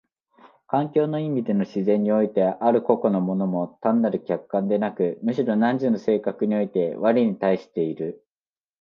[0.65, 8.25] 環境の意味での自然においてある個々の物も単なる客観でなく、むしろ汝の性格において我に対している。